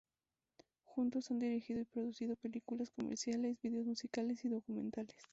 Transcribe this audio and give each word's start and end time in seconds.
Juntos 0.83 1.29
han 1.29 1.37
dirigido 1.37 1.79
y 1.79 1.83
producido 1.85 2.35
películas, 2.35 2.89
comerciales, 2.89 3.61
vídeos 3.61 3.85
musicales 3.85 4.43
y 4.43 4.49
documentales. 4.49 5.15